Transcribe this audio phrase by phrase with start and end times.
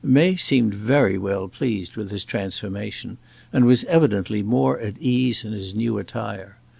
[0.03, 3.19] May seemed very well pleased with his transformation,
[3.53, 6.57] and was evidently more at ease in his new attire.